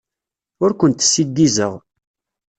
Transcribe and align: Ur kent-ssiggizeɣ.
Ur 0.63 0.71
kent-ssiggizeɣ. 0.79 1.73